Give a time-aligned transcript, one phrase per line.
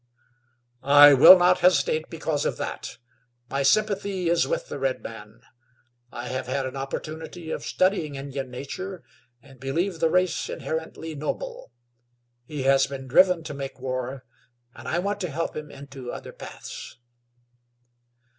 [0.81, 2.97] "I will not hesitate because of that.
[3.51, 5.41] My sympathy is with the redman.
[6.11, 9.03] I have had an opportunity of studying Indian nature
[9.43, 11.71] and believe the race inherently noble.
[12.45, 14.25] He has been driven to make war,
[14.73, 16.97] and I want to help him into other paths."